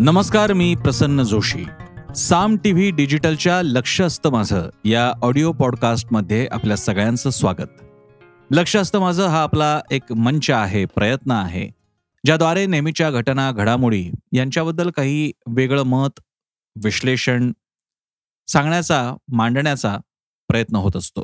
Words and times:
नमस्कार 0.00 0.52
मी 0.52 0.74
प्रसन्न 0.74 1.22
जोशी. 1.22 1.64
साम 2.16 2.56
टीव्ही 2.56 2.90
डिजिटलच्या 2.90 3.62
लक्ष 3.62 4.00
असतं 4.00 4.30
माझं 4.30 4.68
या 4.84 5.12
ऑडिओ 5.22 5.52
पॉडकास्टमध्ये 5.52 6.48
आपल्या 6.50 6.76
सगळ्यांचं 6.76 7.30
स्वागत. 7.30 7.82
लक्ष 8.50 8.76
असतं 8.76 9.00
माझं 9.00 9.26
हा 9.26 9.42
आपला 9.42 9.80
एक 9.90 10.12
मंच 10.12 10.50
आहे 10.50 10.84
प्रयत्न 10.84 11.30
आहे 11.30 11.68
ज्याद्वारे 12.24 12.66
नेहमीच्या 12.66 13.10
घटना 13.10 13.52
घडामोडी 13.52 14.10
यांच्याबद्दल 14.32 14.90
काही 14.90 15.32
वेगळं 15.46 15.82
मत 15.82 16.20
विश्लेषण 16.84 17.52
सांगण्याचा 18.46 19.14
मांडण्याचा 19.28 19.98
प्रयत्न 20.48 20.76
होत 20.76 20.96
असतो. 20.96 21.22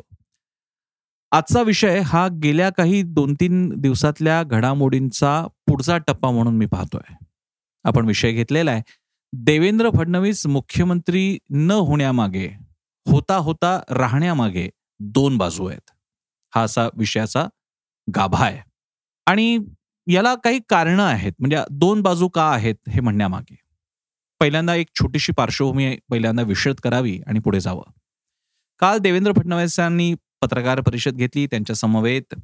आजचा 1.31 1.61
विषय 1.61 1.99
हा 1.99 2.27
गेल्या 2.43 2.69
काही 2.69 3.01
दोन 3.01 3.33
तीन 3.33 3.69
दिवसातल्या 3.69 4.43
घडामोडींचा 4.43 5.47
पुढचा 5.67 5.97
टप्पा 5.97 6.31
म्हणून 6.31 6.57
मी 6.57 6.65
पाहतोय. 6.65 7.13
आपण 7.85 8.05
विषय 8.05 8.31
घेतलेला 8.31 8.71
आहे. 8.71 8.81
देवेंद्र 9.33 9.89
फडणवीस 9.97 10.47
मुख्यमंत्री 10.47 11.37
न 11.49 11.71
होण्यामागे 11.71 12.49
होता 13.11 13.35
होता 13.35 13.81
राहण्यामागे 13.89 14.69
दोन 14.99 15.37
बाजू 15.37 15.65
आहेत. 15.65 15.91
हा 16.55 16.61
असा 16.61 16.87
विषयाचा 16.93 17.47
गाभा 18.15 18.45
आहे. 18.45 18.61
आणि 19.25 19.59
याला 20.07 20.35
काही 20.35 20.59
कारणं 20.69 21.03
आहेत 21.03 21.31
म्हणजे 21.39 21.57
दोन 21.71 22.01
बाजू 22.01 22.27
का 22.27 22.51
आहेत 22.51 22.75
हे 22.89 22.99
म्हणण्यामागे. 22.99 23.55
पहिल्यांदा 24.39 24.75
एक 24.75 24.87
छोटीशी 24.95 25.31
पार्श्वभूमी 25.31 25.97
पहिल्यांदा 26.09 26.43
विशद 26.43 26.75
करावी 26.83 27.21
आणि 27.27 27.39
पुढे 27.39 27.59
जावं. 27.59 27.83
काल 28.79 28.97
देवेंद्र 28.97 29.31
फडणवीसांनी 29.31 30.13
पत्रकार 30.41 30.81
परिषद 30.81 31.15
घेतली 31.15 31.47
त्यांच्या 31.47 31.75
समवेत 31.75 32.35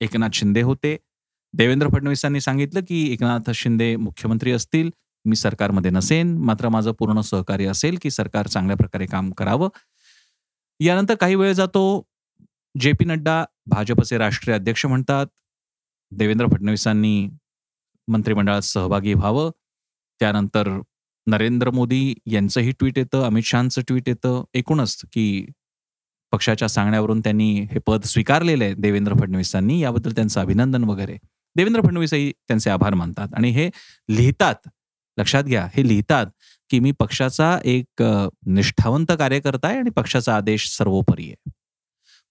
एकनाथ 0.00 0.28
शिंदे 0.32 0.62
होते. 0.62 0.96
देवेंद्र 1.54 1.88
फडणवीसांनी 1.88 2.40
सांगितलं 2.40 2.80
की 2.88 3.12
एकनाथ 3.12 3.50
शिंदे 3.50 3.96
मुख्यमंत्री 3.96 4.52
असतील 4.52 4.90
मी 5.24 5.36
सरकारमध्ये 5.36 5.90
नसेन 5.90 6.38
मात्र 6.38 6.68
माझं 6.68 6.92
पूर्ण 6.92 7.20
सहकार्य 7.20 7.66
असेल 7.66 7.98
की 8.02 8.10
सरकार 8.10 8.46
चांगल्या 8.46 8.76
प्रकारे 8.76 9.06
काम 9.06 9.30
करावं. 9.30 9.68
यानंतर 10.80 11.14
काही 11.14 11.34
वेळ 11.34 11.52
जातो 11.52 12.06
जे 12.80 12.92
पी 12.92 13.04
नड्डा 13.04 13.44
भाजपचे 13.66 14.18
राष्ट्रीय 14.18 14.56
अध्यक्ष 14.56 14.86
म्हणतात 14.86 15.26
देवेंद्र 16.10 16.46
फडणवीसांनी 16.46 17.28
मंत्रिमंडळात 18.08 18.62
सहभागी 18.62 19.14
व्हावं. 19.14 19.50
त्यानंतर 20.20 20.80
नरेंद्र 21.26 21.70
मोदी 21.70 22.14
यांचंही 22.26 22.70
ट्विट 22.70 22.98
येतं 22.98 23.22
अमित 23.22 23.42
शहाचं 23.42 23.80
ट्विट 23.88 24.08
येतं. 24.08 24.44
एकूणच 24.54 25.02
की 25.12 25.46
पक्षाच्या 26.32 26.68
सांगण्यावरून 26.68 27.20
त्यांनी 27.20 27.60
हे 27.60 27.78
पद 27.78 28.02
स्वीकारलेलं 28.02 28.64
आहे 28.64 28.74
देवेंद्र 28.74 29.14
फडणवीसांनी 29.20 29.80
याबद्दल 29.82 30.12
त्यांचं 30.12 30.40
अभिनंदन 30.40 30.84
वगैरे. 30.84 31.16
देवेंद्र 31.58 31.80
फडणवीसही 31.82 32.30
त्यांचे 32.48 32.70
आभार 32.70 32.94
मानतात. 32.94 33.28
आणि 33.36 33.50
हे 33.50 33.68
लिहितात 34.08 34.68
लक्षात 35.18 35.44
घ्या 35.44 35.66
हे 35.74 35.86
लिहितात 35.88 36.26
की 36.70 36.78
मी 36.80 36.92
पक्षाचा 36.98 37.58
एक 37.64 38.02
निष्ठावंत 38.46 39.12
कार्यकर्ता 39.18 39.68
आहे 39.68 39.78
आणि 39.78 39.90
पक्षाचा 39.90 40.36
आदेश 40.36 40.68
सर्वोपरी 40.76 41.26
आहे. 41.26 41.50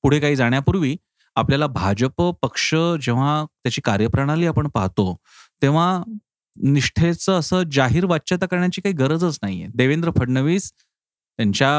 पुढे 0.04 0.20
काही 0.20 0.36
जाण्यापूर्वी 0.36 0.96
आपल्याला 1.36 1.68
भाजप 1.68 2.22
पक्ष 2.42 2.74
जेव्हा 3.02 3.44
त्याची 3.64 3.82
कार्यप्रणाली 3.82 4.46
आपण 4.48 4.68
पाहतो 4.68 5.16
तेव्हा 5.62 6.04
निष्ठेचं 6.58 7.40
असं 7.40 7.64
जाहीर 7.72 8.06
वाच्यता 8.06 8.46
करण्याची 8.46 8.82
काही 8.82 8.94
गरजच 8.96 9.40
नाहीये. 9.44 9.68
देवेंद्र 9.76 10.12
फडणवीस 10.18 10.72
त्यांच्या 10.72 11.72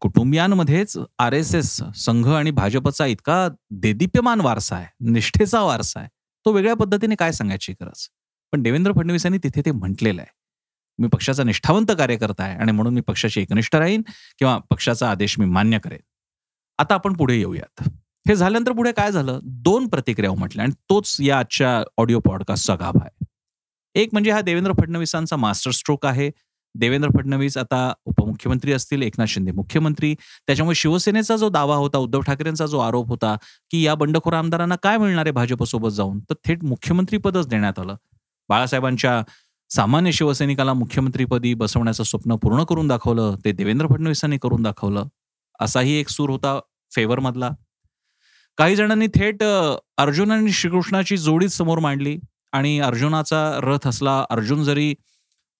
कुटुंबियांमध्येच 0.00 0.96
आर 1.18 1.32
एस 1.32 1.54
एस 1.54 1.80
संघ 1.96 2.26
आणि 2.28 2.50
भाजपचा 2.50 3.06
इतका 3.06 3.48
देदीप्यमान 3.70 4.40
वारसा 4.40 4.76
आहे 4.76 5.10
निष्ठेचा 5.12 5.62
वारसा 5.62 6.00
आहे. 6.00 6.08
तो 6.46 6.52
वेगळ्या 6.52 6.74
पद्धतीने 6.74 7.14
काय 7.14 7.32
सांगायची 7.32 7.72
गरज? 7.72 8.08
पण 8.52 8.62
देवेंद्र 8.62 8.92
फडणवीस 8.92 9.26
यांनी 9.26 9.38
तिथे 9.38 9.60
ते 9.60 9.70
म्हटलेलं 9.70 10.20
आहे. 10.22 10.30
मी 10.98 11.08
पक्षाचा 11.08 11.44
निष्ठावंत 11.44 11.86
कार्यकर्ता 11.98 12.44
आहे 12.44 12.56
आणि 12.56 12.72
म्हणून 12.72 12.94
मी 12.94 13.00
पक्षाशी 13.00 13.40
एकनिष्ठ 13.40 13.76
राहीन 13.76 14.02
किंवा 14.38 14.58
पक्षाचा 14.58 15.10
आदेश 15.10 15.38
मी 15.38 15.46
मान्य 15.46 15.78
करेन. 15.78 15.98
आता 16.78 16.94
आपण 16.94 17.12
पुढे 17.12 17.36
येऊयात. 17.36 17.88
हे 18.28 18.36
झाल्यानंतर 18.36 18.72
पुढे 18.72 18.92
काय 18.92 19.12
झालं? 19.12 19.40
दोन 19.42 19.88
प्रतिक्रिया 19.88 20.30
उमटल्या 20.30 20.64
आणि 20.64 20.72
तोच 20.90 21.16
या 21.20 21.38
आजच्या 21.38 21.84
ऑडिओ 21.96 22.20
पॉडकास्टचा 22.20 22.74
गाभा 22.74 23.04
आहे. 23.04 23.24
एक 23.94 24.08
म्हणजे 24.12 24.30
हा 24.30 24.40
देवेंद्र 24.40 24.72
फडणवीसांचा 24.72 25.36
मास्टर 25.36 25.70
स्ट्रोक 25.70 26.06
आहे. 26.06 26.30
देवेंद्र 26.78 27.08
फडणवीस 27.16 27.56
आता 27.56 27.92
उपमुख्यमंत्री 28.06 28.72
असतील 28.72 29.02
एकनाथ 29.02 29.26
शिंदे 29.28 29.52
मुख्यमंत्री. 29.52 30.14
त्याच्यामुळे 30.46 30.74
शिवसेनेचा 30.74 31.36
जो 31.36 31.48
दावा 31.48 31.76
होता 31.76 31.98
उद्धव 31.98 32.20
ठाकरेंचा 32.20 32.66
जो 32.66 32.78
आरोप 32.78 33.08
होता 33.08 33.34
की 33.70 33.82
या 33.82 33.94
बंडखोर 33.94 34.32
आमदारांना 34.32 34.76
काय 34.82 34.98
मिळणार 34.98 35.26
आहे 35.26 35.32
भाजपसोबत 35.32 35.90
जाऊन? 35.90 36.18
तर 36.20 36.34
थेट 36.46 36.64
मुख्यमंत्री 36.64 37.18
पदच 37.18 37.46
देण्यात 37.48 37.78
आलं. 37.78 37.96
बाळासाहेबांच्या 38.48 39.22
सामान्य 39.70 40.12
शिवसैनिकाला 40.12 40.72
मुख्यमंत्रीपदी 40.72 41.52
बसवण्याचं 41.54 42.04
स्वप्न 42.04 42.34
पूर्ण 42.36 42.64
करून 42.64 42.88
दाखवलं 42.88 43.36
ते 43.44 43.52
देवेंद्र 43.52 43.86
फडणवीसांनी 43.86 44.38
करून 44.38 44.62
दाखवलं 44.62 45.08
असाही 45.60 45.92
एक 45.92 46.08
सूर 46.08 46.30
होता 46.30 46.58
फेवर 46.92 47.18
मधला 47.18 47.50
काही 48.58 48.76
जणांनी 48.76 49.06
थेट 49.06 49.42
अर्जुन 49.98 50.30
आणि 50.30 50.52
श्रीकृष्णाची 50.52 51.16
जोडीच 51.16 51.52
समोर 51.52 51.78
मांडली 51.78 52.16
आणि 52.52 52.78
अर्जुनाचा 52.80 53.40
रथ 53.62 53.86
असला 53.88 54.24
अर्जुन 54.30 54.62
जरी 54.64 54.94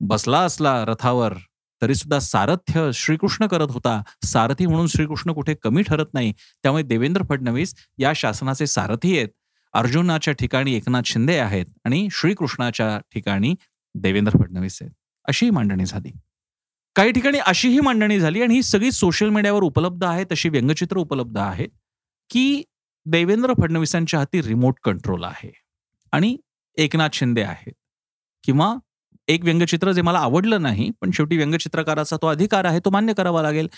बसला 0.01 0.41
असला 0.41 0.85
रथावर 0.85 1.35
तरी 1.83 1.95
सुद्धा 1.95 2.19
सारथ्य 2.19 2.91
श्रीकृष्ण 2.95 3.47
करत 3.47 3.71
होता. 3.71 4.03
सारथी 4.25 4.67
म्हणून 4.67 4.87
श्रीकृष्ण 4.87 5.33
कुठे 5.33 5.55
कमी 5.55 5.83
ठरत 5.83 6.15
नाही. 6.15 6.33
त्यामुळे 6.63 6.83
देवेंद्र 6.83 7.23
फडणवीस 7.29 7.75
या 7.99 8.13
शासनाचे 8.17 8.67
सारथी 8.67 9.17
आहेत. 9.19 9.29
अर्जुनाच्या 9.75 10.35
ठिकाणी 10.35 10.75
एकनाथ 10.75 11.03
शिंदे 11.07 11.37
आहेत 11.39 11.67
आणि 11.85 12.09
श्रीकृष्णाच्या 12.13 12.99
ठिकाणी 13.15 13.55
देवेंद्र 13.95 14.39
फडणवीस 14.39 14.79
आहेत. 14.83 14.93
अशी 15.25 15.51
मांडणी 15.51 15.87
झाली. 15.87 16.13
काही 16.97 17.13
ठिकाणी 17.13 17.39
अशीही 17.39 17.81
मांडणी 17.81 18.19
झाली 18.21 18.43
आणि 18.43 18.55
ही 18.55 18.63
सगळी 18.63 18.93
सोशल 18.93 19.29
मीडियावर 19.29 19.63
उपलब्ध 19.63 20.05
आहेत 20.05 20.27
अशी 20.31 20.49
व्यंगचित्र 20.49 20.97
उपलब्ध 20.97 21.39
आहेत 21.39 21.69
की 22.31 22.63
देवेंद्र 23.07 23.53
फडणवीसांच्या 23.53 24.21
हाती 24.21 24.43
रिमोट 24.43 24.79
कंट्रोल 24.85 25.25
आहे 25.25 25.51
आणि 26.13 26.37
एकनाथ 26.77 27.09
शिंदे 27.13 27.43
आहेत 27.43 27.73
किंवा 28.45 28.75
एक 29.29 29.45
व्यंगचित्र 29.45 29.93
जे 29.93 30.03
मला 30.03 30.19
आवडलं 30.19 30.63
नाही 30.63 30.91
पण 31.01 31.11
शेवटी 31.15 31.37
व्यंगचित्रकाराचा 31.37 32.17
तो 32.23 32.27
अधिकार 32.27 32.65
आहे 32.65 32.81
तो 32.85 32.91
मान्य 32.91 33.13
करावा 33.13 33.43
लागेल. 33.43 33.69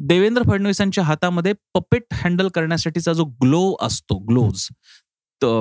देवेंद्र 0.00 0.42
फडणवीसांच्या 0.48 1.04
हातामध्ये 1.04 1.52
पपेट 1.74 2.14
हँडल 2.14 2.48
करण्यासाठीचा 2.54 3.12
जो 3.12 3.24
ग्लो 3.42 3.76
असतो 3.82 4.18
ग्लोज 4.28 4.66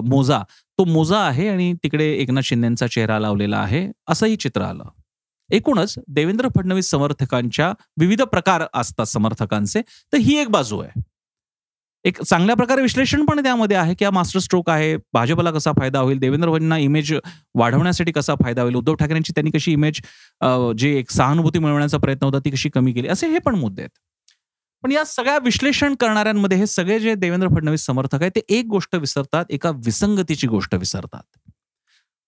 मोजा 0.05 0.39
तो 0.79 0.83
मोजा 0.85 1.17
आहे 1.19 1.47
आणि 1.49 1.73
तिकडे 1.83 2.05
एकनाथ 2.13 2.41
शिंदेचा 2.45 2.87
चेहरा 2.87 3.19
लावलेला 3.19 3.57
आहे 3.57 3.87
असंही 4.07 4.35
चित्र 4.35 4.61
आलं. 4.61 4.83
एकूणच 5.49 5.95
देवेंद्र 6.07 6.47
फडणवीस 6.55 6.89
समर्थकांच्या 6.89 7.71
विविध 7.99 8.21
प्रकार 8.21 8.63
असतात 8.73 9.05
समर्थकांचे 9.05 9.81
तर 10.13 10.17
ही 10.17 10.37
एक 10.41 10.49
बाजू 10.51 10.79
आहे. 10.79 11.01
एक 12.05 12.21
चांगल्या 12.21 12.55
प्रकारे 12.55 12.81
विश्लेषण 12.81 13.23
पण 13.25 13.39
त्यामध्ये 13.43 13.77
आहे 13.77 13.93
की 13.95 14.05
हा 14.05 14.11
मास्टर 14.11 14.39
स्ट्रोक 14.39 14.69
आहे 14.69 14.95
भाजपला 15.13 15.51
कसा 15.51 15.71
फायदा 15.77 15.99
होईल 15.99 16.17
देवेंद्र 16.19 16.47
फडणवीसांना 16.47 16.77
इमेज 16.77 17.13
वाढवण्यासाठी 17.55 18.11
कसा 18.11 18.33
फायदा 18.43 18.61
होईल 18.61 18.75
उद्धव 18.75 18.95
ठाकरेंची 18.95 19.33
त्यांनी 19.35 19.51
कशी 19.51 19.71
इमेज 19.71 20.01
जे 20.77 20.91
एक 20.99 21.11
सहानुभूती 21.11 21.59
मिळवण्याचा 21.59 21.97
प्रयत्न 21.97 22.25
होता 22.25 22.39
ती 22.45 22.49
कशी 22.51 22.69
कमी 22.69 22.93
केली 22.93 23.07
असे 23.07 23.27
हे 23.27 23.37
पण 23.45 23.55
मुद्दे 23.55 23.81
आहेत. 23.81 23.89
पण 24.83 24.91
या 24.91 25.03
सगळ्या 25.05 25.37
विश्लेषण 25.43 25.93
करणाऱ्यांमध्ये 25.99 26.57
हे 26.57 26.65
सगळे 26.67 26.99
जे 26.99 27.13
देवेंद्र 27.15 27.47
फडणवीस 27.55 27.85
समर्थक 27.85 28.21
आहेत 28.21 28.31
ते 28.35 28.41
एक 28.57 28.65
गोष्ट 28.69 28.95
विसरतात 28.95 29.45
एका 29.49 29.69
विसंगतीची 29.85 30.47
गोष्ट 30.47 30.75
विसरतात. 30.75 31.23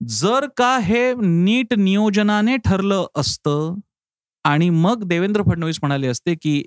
जर 0.02 0.46
का 0.58 0.78
हे 0.84 1.14
नीट 1.22 1.74
नियोजनाने 1.74 2.56
ठरलं 2.66 3.06
असतं 3.18 3.76
आणि 4.46 4.70
मग 4.70 5.04
देवेंद्र 5.08 5.44
फडणवीस 5.48 5.80
म्हणाले 5.82 6.08
असते 6.08 6.36
की 6.42 6.64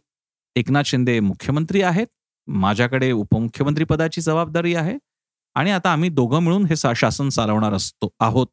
एकनाथ 0.57 0.85
शिंदे 0.87 1.19
मुख्यमंत्री 1.21 1.83
आहेत 1.83 2.07
माझ्याकडे 2.49 3.13
उपमुख्यमंत्री 3.13 3.85
पदाची 3.85 4.21
जबाबदारी 4.21 4.75
आहे 4.75 4.99
आणि 5.55 5.71
आता 5.71 5.93
आम्ही 5.93 6.09
दोघं 6.09 6.39
मिळून 6.39 6.65
हे 6.67 6.77
शासन 6.77 7.29
चालवणार 7.29 7.73
असतो 7.73 8.09
आहोत. 8.21 8.47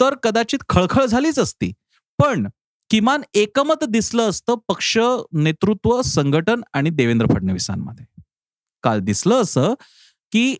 तर 0.00 0.14
कदाचित 0.14 0.58
खळखळ 0.68 1.04
झालीच 1.04 1.38
असती 1.38 1.72
पण 2.18 2.48
किमान 2.90 3.22
एकमत 3.34 3.84
दिसलं 3.84 4.28
असतं 4.28 4.54
पक्ष 4.68 4.98
नेतृत्व 5.32 6.02
संघटन 6.02 6.60
आणि 6.72 6.90
देवेंद्र 6.90 7.26
फडणवीसांमध्ये. 7.26 8.04
काल 8.82 9.00
दिसलं 9.00 9.42
असं 9.42 9.74
की 10.32 10.56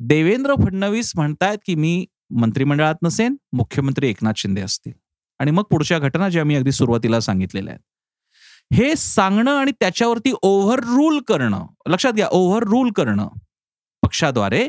देवेंद्र 0.00 0.54
फडणवीस 0.54 1.12
म्हणतायत 1.16 1.58
की 1.66 1.74
मी 1.74 2.06
मंत्रिमंडळात 2.30 2.94
नसेन 3.02 3.36
मुख्यमंत्री 3.52 4.08
एकनाथ 4.08 4.32
शिंदे 4.36 4.60
असतील. 4.60 4.92
आणि 5.38 5.50
मग 5.50 5.62
पुढच्या 5.62 5.98
घटना 5.98 6.28
ज्या 6.28 6.44
मी 6.44 6.54
अगदी 6.54 6.72
सुरुवातीला 6.72 7.20
सांगितलेल्या 7.20 7.74
आहेत. 7.74 7.82
हे 8.72 8.96
सांगणं 8.96 9.56
आणि 9.56 9.72
त्याच्यावरती 9.80 10.32
ओव्हर 10.42 10.78
रूल 10.78 11.20
करणं. 11.20 11.66
लक्षात 11.86 12.12
घ्या 12.12 12.28
ओव्हर 12.30 12.62
रूल 12.62 12.90
करणं 12.90 13.28
पक्षाद्वारे 14.02 14.68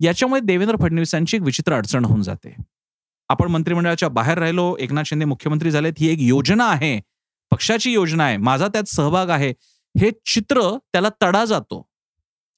याच्यामुळे 0.00 0.40
देवेंद्र 0.44 0.76
फडणवीसांची 0.80 1.36
एक 1.36 1.42
विचित्र 1.42 1.74
अडचण 1.74 2.04
होऊन 2.04 2.22
जाते. 2.22 2.54
आपण 3.28 3.48
मंत्रिमंडळाच्या 3.48 4.08
बाहेर 4.08 4.38
राहिलो 4.38 4.76
एकनाथ 4.80 5.02
शिंदे 5.02 5.24
मुख्यमंत्री 5.24 5.70
झालेत 5.70 5.92
ही 5.98 6.08
एक 6.08 6.18
योजना 6.20 6.66
आहे. 6.66 7.00
पक्षाची 7.50 7.92
योजना 7.92 8.24
आहे 8.24 8.36
माझा 8.36 8.68
त्यात 8.68 8.84
सहभाग 8.84 9.30
आहे. 9.30 9.50
हे 10.00 10.10
चित्र 10.10 10.76
त्याला 10.92 11.08
तडा 11.22 11.44
जातो 11.44 11.86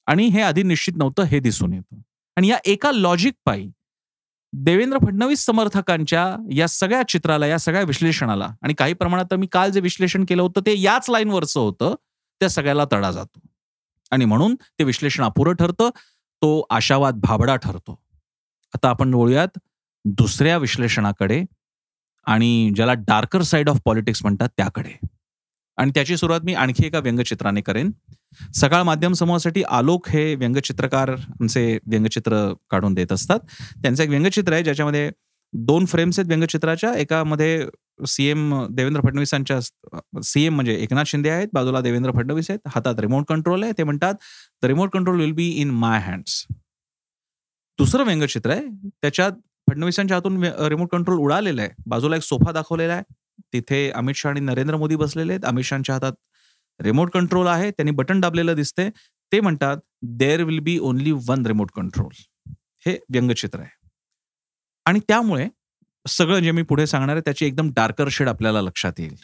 आणि 0.05 0.25
हे 0.25 0.41
आधी 0.41 0.63
निश्चित 0.63 0.93
नव्हतं 0.97 1.23
हे 1.23 1.39
दिसून 1.39 1.73
येतं. 1.73 1.99
आणि 2.37 2.47
या 2.47 2.57
एका 2.65 2.91
लॉजिक 2.91 3.33
पायी 3.45 3.71
देवेंद्र 4.53 4.97
फडणवीस 4.97 5.45
समर्थकांच्या 5.45 6.35
या 6.53 6.67
सगळ्या 6.67 7.03
चित्राला 7.03 7.47
या 7.47 7.59
सगळ्या 7.59 7.81
विश्लेषणाला 7.81 8.49
आणि 8.61 8.73
काही 8.73 8.93
प्रमाणात 8.93 9.33
मी 9.33 9.47
काल 9.47 9.71
जे 9.71 9.79
विश्लेषण 9.79 10.25
केलं 10.25 10.41
होतं 10.41 10.61
ते 10.65 10.81
याच 10.81 11.09
लाईनवरचं 11.09 11.59
होतं 11.59 11.95
त्या 12.39 12.49
सगळ्याला 12.49 12.83
तडा 12.91 13.11
जातो. 13.11 13.39
आणि 14.11 14.25
म्हणून 14.25 14.55
ते 14.55 14.83
विश्लेषण 14.83 15.23
अपुरं 15.23 15.53
ठरतं 15.53 15.89
तो 16.41 16.65
आशावाद 16.69 17.15
भाबडा 17.15 17.55
ठरतो. 17.55 18.03
आता 18.73 18.89
आपण 18.89 19.11
बोलूयात 19.11 19.59
दुसऱ्या 20.05 20.57
विश्लेषणाकडे 20.57 21.43
आणि 22.25 22.71
ज्याला 22.75 22.93
डार्कर 22.93 23.41
साईड 23.41 23.69
ऑफ 23.69 23.79
पॉलिटिक्स 23.85 24.19
म्हणतात 24.23 24.49
त्याकडे. 24.57 24.97
आणि 25.81 25.91
त्याची 25.95 26.17
सुरुवात 26.17 26.41
मी 26.45 26.53
आणखी 26.53 26.85
एका 26.85 26.99
व्यंगचित्राने 26.99 27.61
करेन. 27.61 27.91
सकाळ 28.55 28.81
माध्यम 28.83 29.13
समूहासाठी 29.13 29.63
आलोक 29.69 30.07
हे 30.09 30.23
व्यंगचित्रकार 30.35 31.09
आमचे 31.09 31.63
व्यंगचित्र 31.85 32.41
काढून 32.71 32.93
देत 32.93 33.11
असतात. 33.11 33.39
त्यांचं 33.83 34.03
एक 34.03 34.09
व्यंगचित्र 34.09 34.53
आहे 34.53 34.63
ज्याच्यामध्ये 34.63 35.09
दोन 35.53 35.85
फ्रेम्स 35.85 36.19
आहेत 36.19 36.27
व्यंगचित्राच्या. 36.27 36.93
एकामध्ये 36.93 37.65
सीएम 38.07 38.53
देवेंद्र 38.71 39.01
फडणवीसांच्या 39.01 39.59
सीएम 40.23 40.55
म्हणजे 40.55 40.75
एकनाथ 40.75 41.05
शिंदे 41.07 41.29
आहेत 41.29 41.47
बाजूला 41.53 41.81
देवेंद्र 41.81 42.11
फडणवीस 42.11 42.49
आहेत. 42.49 42.59
हातात 42.67 42.99
रिमोट 42.99 43.25
कंट्रोल 43.29 43.63
आहे 43.63 43.71
ते 43.77 43.83
म्हणतात 43.83 44.13
the 44.63 44.65
remote 44.65 44.89
control 44.93 45.19
will 45.19 45.31
be 45.31 45.47
in 45.61 45.69
my 45.69 45.99
hands 46.01 46.43
दुसरं 47.79 48.03
व्यंगचित्र 48.03 48.51
आहे 48.51 48.89
त्याच्यात 49.01 49.31
फडणवीसांच्या 49.69 50.17
हातून 50.17 50.43
रिमोट 50.43 50.89
कंट्रोल 50.91 51.17
उडालेलं 51.19 51.61
आहे. 51.61 51.69
बाजूला 51.87 52.15
एक 52.15 52.23
सोफा 52.23 52.51
दाखवलेला 52.51 52.93
आहे. 52.93 53.03
तिथे 53.53 53.89
अमित 53.91 54.15
शहा 54.15 54.31
आणि 54.31 54.39
नरेंद्र 54.39 54.77
मोदी 54.77 54.95
बसलेले 54.95 55.33
आहेत. 55.33 55.45
अमित 55.45 55.63
शहाच्या 55.63 55.95
हातात 55.95 56.13
रिमोट 56.81 57.11
कंट्रोल 57.11 57.47
आहे. 57.47 57.71
त्यांनी 57.71 57.91
बटन 57.91 58.19
दाबलेलं 58.19 58.55
दिसते 58.55 58.89
ते 59.31 59.39
म्हणतात 59.39 59.77
there 60.01 60.43
will 60.43 60.59
be 60.59 60.77
only 60.79 61.11
one 61.11 61.45
remote 61.45 61.71
control 61.71 62.13
हे 62.85 62.97
व्यंगचित्र 63.09 63.59
आहे. 63.59 63.87
आणि 64.85 64.99
त्यामुळे 64.99 65.47
सगळं 66.07 66.39
जे 66.39 66.51
मी 66.51 66.61
पुढे 66.61 66.87
सांगणार 66.87 67.15
आहे 67.15 67.21
त्याची 67.21 67.45
एकदम 67.45 67.69
डार्कर 67.75 68.07
शेड 68.11 68.29
आपल्याला 68.29 68.61
लक्षात 68.61 68.93
येईल. 68.97 69.15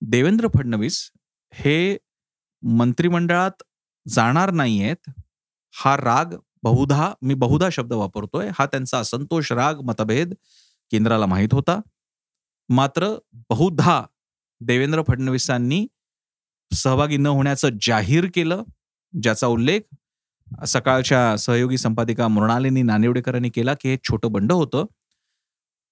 देवेंद्र 0.00 0.48
फडणवीस 0.48 1.10
हे 1.52 1.96
मंत्रिमंडळात 2.62 3.62
जाणार 4.08 4.50
नाहीयेत. 4.50 5.10
हा 5.74 5.96
राग 5.96 6.24
बहुधा 6.62 7.14
मी 7.22 7.34
बहुधा 7.34 7.68
शब्द 7.72 7.92
वापरतोय. 7.92 8.50
हा 8.58 8.66
त्यांचा 8.66 8.98
असंतोष 8.98 9.52
राग 9.52 9.80
मतभेद 9.80 10.34
केंद्राला 10.90 11.26
माहीत 11.26 11.48
होता. 11.52 11.80
मात्र 12.68 13.08
बहुधा 13.50 14.02
देवेंद्र 14.60 15.02
फडणवीसांनी 15.08 15.86
सहभागी 16.70 17.16
न 17.16 17.26
होण्याचं 17.26 17.68
जाहीर 17.82 18.26
केलं 18.34 18.62
ज्याचा 19.22 19.46
उल्लेख 19.46 19.80
सकाळच्या 20.66 21.36
सहयोगी 21.36 21.78
संपादिका 21.78 22.28
मृणालिनी 22.28 22.82
नानिवडेकरांनी 22.82 23.48
केला 23.50 23.74
की 23.74 23.88
हे 23.88 23.96
छोटं 24.04 24.32
बंड 24.32 24.52
होतं. 24.52 24.84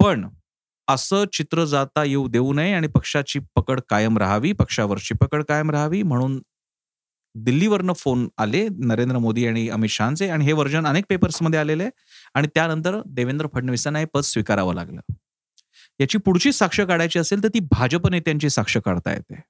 पण 0.00 0.28
असं 0.88 1.24
चित्र 1.32 1.64
जाता 1.64 2.04
येऊ 2.04 2.28
देऊ 2.28 2.52
नये 2.52 2.72
आणि 2.72 2.86
पक्षाची 2.86 3.38
पकड 3.56 3.80
कायम 3.88 4.18
राहावी 4.18 4.52
पक्षावरची 4.52 5.14
पकड 5.14 5.42
कायम 5.44 5.70
राहावी 5.70 6.02
म्हणून 6.02 6.40
दिल्लीवरनं 7.34 7.92
फोन 7.92 8.28
आले 8.38 8.68
नरेंद्र 8.68 9.18
मोदी 9.18 9.46
आणि 9.46 9.68
अमित 9.68 9.88
शहाचे 9.88 10.28
आणि 10.28 10.44
हे 10.44 10.52
वर्जन 10.52 10.86
अनेक 10.86 11.04
पेपर्समध्ये 11.08 11.60
आलेले 11.60 11.88
आणि 12.34 12.48
त्यानंतर 12.54 13.00
देवेंद्र 13.06 13.46
फडणवीसांना 13.54 13.98
हे 13.98 14.04
पद 14.04 14.20
स्वीकारावं 14.20 14.74
लागलं. 14.74 15.00
याची 16.00 16.18
पुढची 16.18 16.52
साक्ष 16.52 16.80
काढायची 16.80 17.18
असेल 17.18 17.42
तर 17.42 17.48
ती 17.48 17.60
भाजप 17.60 18.06
नेत्यांची 18.08 18.50
साक्ष 18.50 18.76
काढता 18.84 19.12
येते. 19.12 19.40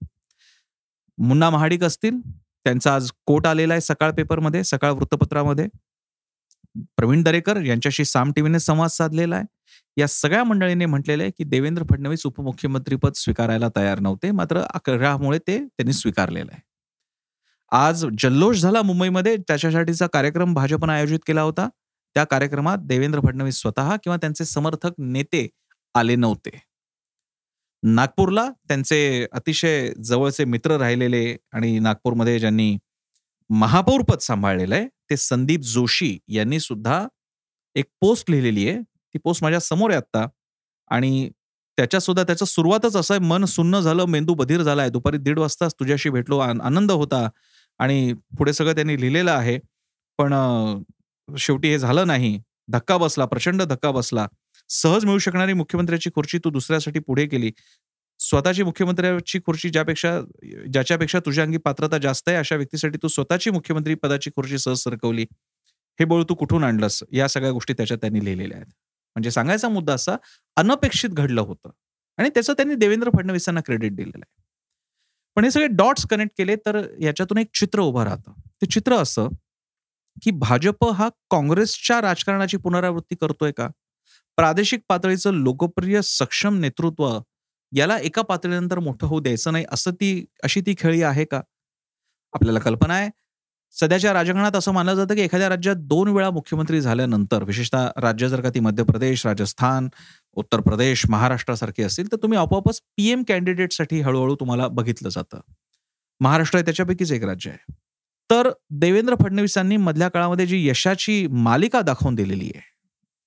मुन्ना 1.19 1.51
महाडिक 1.51 1.85
असतील 1.85 2.21
त्यांचा 2.65 2.95
आज 2.95 3.11
कोट 3.27 3.47
आलेला 3.47 3.75
आहे 3.75 3.81
सकाळ 3.81 4.11
पेपरमध्ये 4.13 4.65
सकाळ 4.65 4.91
वृत्तपत्रामध्ये. 4.91 5.67
प्रवीण 6.97 7.23
दरेकर 7.23 7.61
यांच्याशी 7.63 8.05
साम 8.05 8.33
टीव्हीने 8.33 8.59
संवाद 8.61 8.91
साधलेला 8.91 9.37
आहे. 9.37 9.45
या 9.97 10.07
सगळ्या 10.09 10.43
मंडळीने 10.45 10.87
म्हटलेलं 10.87 11.23
आहे 11.23 11.33
की 11.39 11.45
देवेंद्र 11.45 11.83
फडणवीस 11.91 12.27
उपमुख्यमंत्रीपद 12.27 13.13
स्वीकारायला 13.17 13.69
तयार 13.77 14.01
नव्हते 14.01 14.31
मात्र 14.31 14.61
आग्रहामुळे 14.75 15.39
ते 15.39 15.59
त्यांनी 15.59 15.93
स्वीकारलेलं 15.93 16.51
आहे. 16.53 16.61
आज 17.73 18.05
जल्लोष 18.19 18.61
झाला 18.61 18.83
मुंबईमध्ये 18.83 19.37
त्याच्यासाठीचा 19.37 20.07
कार्यक्रम 20.07 20.55
भाजपनं 20.55 20.93
आयोजित 20.93 21.19
केला 21.27 21.43
होता. 21.43 21.69
त्या 22.17 22.25
कार्यक्रमात 22.25 22.79
देवेंद्र 22.79 23.21
फडणवीस 23.21 23.61
स्वतः 23.61 23.97
किंवा 23.97 24.17
त्यांचे 24.17 24.45
समर्थक 24.45 24.93
नेते 24.99 25.47
आले 25.95 26.17
नव्हते. 26.17 26.51
नागपूरला 27.83 28.49
त्यांचे 28.69 29.27
अतिशय 29.33 29.91
जवळचे 30.05 30.45
मित्र 30.45 30.77
राहिलेले 30.79 31.25
आणि 31.53 31.79
नागपूरमध्ये 31.79 32.39
ज्यांनी 32.39 32.77
महापौर 33.51 34.03
पद 34.09 34.19
सांभाळलेलं 34.21 34.75
आहे 34.75 34.87
ते 35.11 35.17
संदीप 35.17 35.61
जोशी 35.67 36.17
यांनी 36.29 36.61
सुद्धा 36.61 37.07
एक 37.77 37.85
पोस्ट 38.01 38.31
लिहिलेली 38.31 38.69
आहे. 38.69 38.81
ती 39.15 39.19
पोस्ट 39.25 39.43
माझ्यासमोर 39.43 39.91
आहे 39.91 39.97
आत्ता 39.99 40.27
आणि 40.91 41.29
त्याच्या 41.79 42.01
सुद्धा 42.01 42.23
त्याचं 42.25 42.45
सुरुवातच 42.47 42.97
असं 42.97 43.15
आहे 43.15 43.25
मन 43.27 43.45
सुन्न 43.47 43.81
झालं 43.81 44.05
मेंदू 44.07 44.35
बधीर 44.35 44.63
झालाय 44.63 44.89
दुपारी 44.91 45.19
दीड 45.19 45.39
वाजताच 45.39 45.75
तुझ्याशी 45.81 46.11
भेटलो 46.11 46.39
आनंद 46.39 46.91
होता 46.93 47.29
आणि 47.81 48.13
पुढे 48.39 48.53
सगळं 48.53 48.75
त्यांनी 48.75 49.01
लिहिलेलं 49.01 49.31
आहे. 49.31 49.59
पण 50.19 50.35
शेवटी 51.29 51.69
हे 51.71 51.79
झालं 51.79 52.07
नाही. 52.07 52.39
धक्का 52.69 52.97
बसला 52.99 53.25
प्रचंड 53.27 53.63
धक्का 53.65 53.91
बसला. 53.91 54.27
सहज 54.71 55.05
मिळू 55.05 55.19
शकणारी 55.19 55.53
मुख्यमंत्र्याची 55.53 56.11
खुर्ची 56.15 56.39
तू 56.39 56.51
दुसऱ्यासाठी 56.51 56.99
पुढे 56.99 57.27
केली. 57.27 57.53
स्वतःची 58.19 58.63
मुख्यमंत्र्याची 58.63 59.39
खुर्ची 59.47 59.71
ज्यापेक्षा 59.71 60.21
ज्याच्यापेक्षा 60.73 61.19
तुझ्या 61.19 61.45
अंगी 61.45 61.57
पात्रता 61.57 61.99
जास्त 61.99 62.29
आहे 62.29 62.39
अशा 62.39 62.57
व्यक्तीसाठी 62.57 62.99
तू 63.03 63.09
स्वतःची 63.09 63.51
मुख्यमंत्री 63.51 63.95
पदाची 63.95 64.31
खुर्ची 64.31 64.59
सहज 64.59 64.77
सरकवली. 64.77 65.27
हे 66.01 66.05
बळ 66.05 66.23
तू 66.29 66.35
कुठून 66.35 66.65
आणलंस? 66.65 67.03
या 67.13 67.29
सगळ्या 67.29 67.51
गोष्टी 67.51 67.73
त्याच्यात 67.73 67.99
त्यांनी 67.99 68.25
लिहिलेल्या 68.25 68.59
आहेत. 68.59 68.73
म्हणजे 69.17 69.31
सांगायचा 69.31 69.69
मुद्दा 69.69 69.95
असा 69.95 70.17
अनपेक्षित 70.57 71.11
घडलं 71.11 71.41
होतं. 71.41 71.71
आणि 72.19 72.29
त्याचं 72.29 72.53
त्यांनी 72.53 72.75
देवेंद्र 72.75 73.11
फडणवीसांना 73.17 73.61
क्रेडिट 73.61 73.97
दिलेलं 73.97 74.19
आहे. 74.19 74.43
पण 75.37 75.45
हे 75.45 75.51
सगळे 75.51 75.67
डॉट्स 75.67 76.07
कनेक्ट 76.07 76.33
केले 76.39 76.57
तर 76.57 77.01
याच्यातून 77.01 77.39
एक 77.39 77.47
चित्र 77.55 77.81
उभं 77.81 78.03
राहतं. 78.03 78.33
ते 78.63 78.67
चित्र 78.67 78.95
असं 78.95 79.29
की 80.23 80.31
भाजप 80.31 80.85
हा 80.85 81.09
काँग्रेसच्या 81.09 82.01
राजकारणाची 82.01 82.57
पुनरावृत्ती 82.57 83.17
करतोय 83.21 83.53
का? 83.53 83.69
प्रादेशिक 84.41 84.81
पातळीचं 84.89 85.31
लोकप्रिय 85.33 86.01
सक्षम 86.03 86.59
नेतृत्व 86.59 87.19
याला 87.77 87.99
एका 87.99 88.23
पातळीनंतर 88.23 88.79
मोठं 88.79 89.07
होऊ 89.07 89.21
द्यायचं 89.21 89.53
नाही 89.53 89.65
असं 89.73 89.91
ती 89.91 90.25
अशी 90.43 90.61
ती 90.61 90.75
खेळी 90.79 91.03
आहे 91.03 91.25
का? 91.25 91.41
आपल्याला 92.33 92.59
कल्पना 92.59 92.95
आहे. 92.95 93.11
सध्याच्या 93.73 94.13
राजकारणात 94.13 94.57
असं 94.57 94.73
मानलं 94.73 94.95
जातं 94.95 95.15
की 95.15 95.21
एखाद्या 95.21 95.49
राज्यात 95.49 95.77
दोन 95.77 96.09
वेळा 96.09 96.31
मुख्यमंत्री 96.31 96.81
झाल्यानंतर 96.81 97.43
विशेषतः 97.43 97.89
राज्य 97.97 98.29
जर 98.29 98.41
का 98.41 98.51
ती 98.51 98.61
मध्य 98.61 98.83
प्रदेश 98.83 99.27
राजस्थान 99.27 99.89
उत्तर 100.33 100.61
प्रदेश 100.61 101.07
महाराष्ट्रासारखी 101.11 101.83
असतील 101.83 102.13
तर 102.13 102.17
तुम्ही 102.17 102.39
आपोआपच 102.39 102.81
पीएम 102.97 103.23
कॅन्डिडेटसाठी 103.29 104.01
हळूहळू 104.01 104.35
तुम्हाला 104.35 104.69
बघितलं 104.69 105.09
जातं. 105.09 105.41
महाराष्ट्र 106.21 106.59
हे 106.59 106.65
त्याच्यापैकीच 106.65 107.13
एक 107.13 107.25
राज्य 107.25 107.51
आहे. 107.51 107.73
तर 108.31 108.51
देवेंद्र 108.71 109.15
फडणवीसांनी 109.15 109.77
मधल्या 109.77 110.09
काळामध्ये 110.09 110.47
जी 110.47 110.69
यशाची 110.69 111.27
मालिका 111.27 111.81
दाखवून 111.81 112.15
दिलेली 112.15 112.53
आहे 112.55 112.80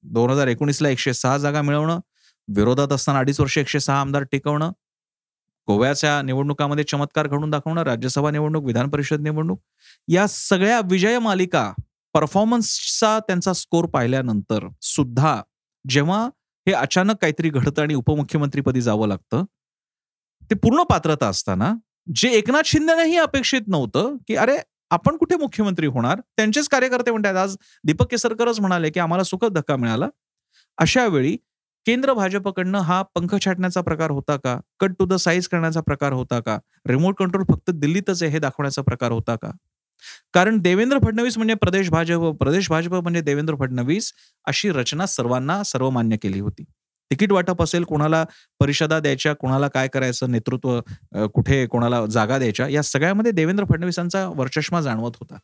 दोन 0.03 0.29
हजार 0.29 0.48
एकोणीसला 0.48 0.89
एकशे 0.89 1.13
सहा 1.13 1.38
जागा 1.38 1.62
मिळवणं 1.62 2.00
विरोधात 2.48 2.91
असताना 2.91 3.19
अडीच 3.19 3.39
वर्ष 3.39 3.57
एकशे 3.57 3.79
सहा 3.79 4.00
आमदार 4.01 4.24
टिकवणं 4.24 4.72
गोव्याच्या 5.67 6.22
निवडणुकामध्ये 6.22 6.83
चमत्कार 6.83 7.27
घडून 7.27 7.50
दाखवणं 7.50 7.83
राज्यसभा 7.83 8.31
निवडणूक 8.31 8.63
विधान 8.63 8.89
परिषद 8.89 9.22
निवडणूक 9.22 9.60
या 10.07 10.27
सगळ्या 10.27 10.79
विजय 10.89 11.19
मालिका 11.19 11.72
परफॉर्मन्सचा 12.13 13.19
त्यांचा 13.19 13.53
स्कोर 13.53 13.86
पाहिल्यानंतर 13.86 14.67
सुद्धा 14.81 15.41
जेव्हा 15.86 16.25
हे 16.67 16.74
अचानक 16.74 17.15
काहीतरी 17.22 17.50
घडतं 17.50 17.81
आणि 17.81 17.93
उपमुख्यमंत्रीपदी 17.93 18.81
जावं 18.81 19.07
लागतं 19.07 19.43
ते 20.51 20.55
पूर्ण 20.55 20.83
पात्रता 20.83 21.27
असताना 21.27 21.74
जे 22.15 22.29
एकनाथ 22.29 22.63
शिंदेनेही 22.65 23.17
अपेक्षित 23.17 23.67
नव्हतं 23.67 24.15
की 24.27 24.36
अरे 24.36 24.57
आपण 24.93 25.17
कुठे 25.17 25.35
मुख्यमंत्री 25.35 25.88
होणार? 25.88 26.19
त्यांचेच 26.38 26.67
कार्यकर्ते 26.67 27.12
म्हणतात 27.12 27.35
आज 27.35 27.55
दीपक 27.83 28.12
केसरकरच 28.12 28.59
म्हणाले 28.59 28.89
की 28.89 29.00
आम्हाला 29.00 29.23
सुखद 29.23 29.53
धक्का 29.53 29.75
मिळाला. 29.75 30.07
अशा 30.77 31.05
वेळी 31.07 31.38
केंद्र 31.85 32.13
भाजपकडनं 32.13 32.79
हा 32.79 33.01
पंख 33.15 33.35
छाटण्याचा 33.45 33.81
प्रकार 33.81 34.12
होता 34.12 34.35
का? 34.35 34.59
कट 34.79 34.91
टू 35.00 35.05
द 35.05 35.13
साईज 35.13 35.47
करण्याचा 35.47 35.81
प्रकार 35.81 36.13
होता 36.13 36.39
का? 36.39 36.57
रिमोट 36.88 37.15
कंट्रोल 37.15 37.43
फक्त 37.51 37.71
दिल्लीतच 37.71 38.23
आहे 38.23 38.31
हे 38.31 38.39
दाखवण्याचा 38.39 38.81
प्रकार 38.81 39.12
होता 39.12 39.35
का? 39.35 39.51
कारण 40.33 40.57
देवेंद्र 40.59 40.97
फडणवीस 41.03 41.38
म्हणजे 41.38 41.53
प्रदेश 41.53 41.89
भाजप 41.89 42.29
प्रदेश 42.39 42.69
भाजप 42.69 42.93
म्हणजे 42.95 43.21
देवेंद्र 43.21 43.55
फडणवीस 43.55 44.13
अशी 44.45 44.71
रचना 44.71 45.05
सर्वांना 45.05 45.63
सर्वमान्य 45.63 46.17
केली 46.17 46.39
होती. 46.39 46.63
तिकीट 47.12 47.31
वाटप 47.31 47.62
असेल 47.63 47.83
कोणाला 47.83 48.24
परिषदा 48.60 49.00
द्यायच्या 49.00 49.33
कोणाला 49.36 49.67
काय 49.67 49.88
करायचं 49.88 50.31
नेतृत्व 50.31 50.79
कुठे 51.33 51.65
कोणाला 51.67 52.05
जागा 52.05 52.38
द्यायच्या 52.38 52.67
या 52.67 52.81
सगळ्यामध्ये 52.83 53.31
देवेंद्र 53.31 53.65
फडणवीसांचा 53.69 54.25
वर्चष्मा 54.36 54.81
जाणवत 54.81 55.17
होता. 55.19 55.38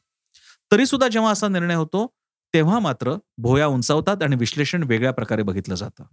तरी 0.72 0.86
सुद्धा 0.86 1.08
जेव्हा 1.08 1.32
असा 1.32 1.48
निर्णय 1.48 1.76
होतो 1.76 2.06
तेव्हा 2.54 2.80
मात्र 2.80 3.14
भोया 3.38 3.68
उंचावतात 3.68 4.24
आणि 4.24 4.36
विश्लेषण 4.36 4.84
वेगळ्या 4.84 5.12
प्रकारे 5.14 5.44
बघितलं 5.44 5.76
जातं. 5.76 6.04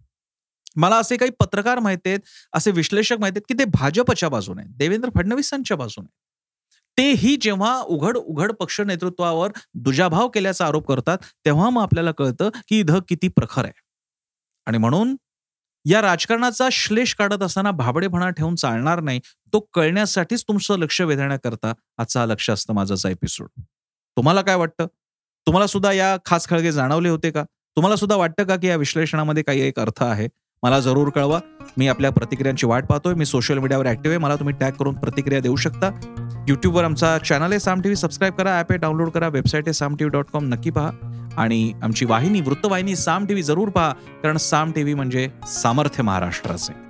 मला 0.77 0.97
असे 0.99 1.17
काही 1.17 1.31
पत्रकार 1.41 1.79
माहिती 1.79 2.09
आहेत 2.09 2.21
असे 2.53 2.71
विश्लेषक 2.71 3.19
माहिती 3.21 3.39
आहेत 3.39 3.47
की 3.49 3.59
ते 3.59 3.65
भाजपच्या 3.79 4.29
बाजूने 4.29 4.63
देवेंद्र 4.79 5.09
फडणवीसांच्या 5.15 5.77
बाजूने 5.77 6.09
तेही 6.99 7.37
जेव्हा 7.43 7.81
उघड 7.83 8.17
उघड 8.17 8.53
पक्ष 8.53 8.81
नेतृत्वावर 8.81 9.51
दुजाभाव 9.77 10.29
केल्याचा 10.29 10.67
आरोप 10.67 10.87
करतात 10.89 11.19
तेव्हा 11.45 11.71
मग 11.71 11.83
आपल्याला 11.83 12.13
कळतं 12.13 12.51
की 12.69 12.79
इथं 12.81 13.01
किती 13.09 13.29
प्रखर 13.29 13.65
आहे. 13.65 13.73
आणि 14.67 14.79
म्हणून 14.79 15.15
या 15.89 16.03
राजकारणाचा 16.03 16.69
श्लेष 16.73 17.15
काढत 17.15 17.43
असताना 17.43 17.71
भाबडेपणा 17.71 18.31
ठेवून 18.31 18.55
चालणार 18.55 19.01
नाही 19.01 19.21
तो 19.53 19.61
कळण्यासाठीच 19.75 20.43
तुमचं 20.43 20.79
लक्ष 20.79 21.01
वेधण्याकरता 21.01 21.73
आजचा 21.99 22.21
हा 22.21 22.27
लक्ष 22.27 22.51
असतं 22.51 22.75
माझाचा 22.75 23.09
एपिसोड 23.09 23.49
तुम्हाला 24.17 24.43
काय 24.43 24.57
वाटतं? 24.57 24.87
तुम्हाला 25.47 25.67
सुद्धा 25.67 25.93
या 25.93 26.17
खास 26.25 26.49
खळगे 26.49 26.73
जाणवले 26.73 27.09
होते 27.09 27.31
का? 27.31 27.43
तुम्हाला 27.45 27.97
सुद्धा 27.97 28.17
वाटतं 28.17 28.45
का 28.45 28.57
की 28.57 28.67
या 28.67 28.77
विश्लेषणामध्ये 28.77 29.43
काही 29.43 29.61
एक 29.61 29.81
अर्थ 29.81 30.03
आहे? 30.03 30.29
मला 30.63 30.81
जरूर 30.81 31.09
कळवा. 31.09 31.41
मी 31.77 31.89
आपल्या 31.89 32.11
प्रतिक्रियांची 32.11 32.67
वाट 32.67 32.87
पाहतोय. 32.87 33.15
मी 33.15 33.25
सोशल 33.25 33.59
मीडियावर 33.59 33.87
ऍक्टिव्ह 33.87 34.09
आहे. 34.09 34.19
मला 34.19 34.37
तुम्ही 34.37 34.55
टॅग 34.61 34.73
करून 34.73 34.95
प्रतिक्रिया 34.95 35.41
देऊ 35.41 35.57
शकता. 35.57 35.91
युट्यूबवर 36.49 36.85
आमचा 36.85 37.19
चॅनल 37.19 37.51
आहे. 37.51 37.61
साम 37.61 37.81
टीव्ही 37.81 37.97
सबस्क्राईब 37.97 38.35
करा. 38.35 38.59
ॲप 38.59 38.67
आहे. 38.71 38.79
डाउनलोड 38.79 39.11
करा. 39.11 39.29
वेबसाईट 39.29 39.65
आहे. 39.67 39.73
साम 39.73 39.97
टीव्ही 39.97 40.13
डॉट 40.13 40.27
कॉम 40.33 40.45
नक्की 40.45 40.71
पहा. 40.71 41.16
आणि 41.37 41.73
आमची 41.83 42.05
वाहिनी 42.05 42.41
वृत्तवाहिनी 42.41 42.97
साम 42.97 43.27
टीव्ही 43.27 43.43
जरूर 43.43 43.69
पहा 43.69 43.93
कारण 44.23 44.37
साम 44.37 44.73
टीव्ही 44.73 44.95
म्हणजे 44.95 45.29
सामर्थ्य 45.49 46.03
महाराष्ट्राचे. 46.03 46.86